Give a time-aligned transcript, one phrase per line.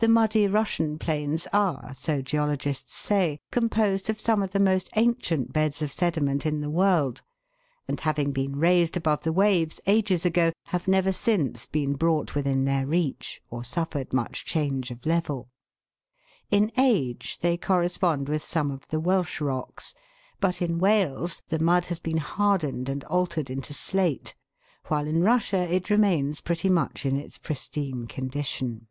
[0.00, 5.52] The muddy Russian plains are, so geologists say, composed of some of the most ancient
[5.52, 7.20] beds of sediment in the world,
[7.88, 12.64] and having been raised above the waves ages ago, have never since been brought within
[12.64, 15.48] their reach or suffered much change of level.
[16.48, 19.94] In age they corre spond with some of the Welsh rocks,
[20.38, 24.36] but in Wales the mud has been hardened and altered into slate,
[24.86, 28.86] while in Russia it remains pretty much in its pristine condition.